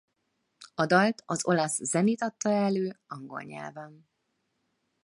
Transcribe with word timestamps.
A 0.75 0.85
dalt 0.85 1.23
az 1.25 1.45
olasz 1.47 1.89
Senit 1.89 2.21
adta 2.21 2.49
elő 2.49 2.99
angol 3.07 3.41
nyelven. 3.41 4.07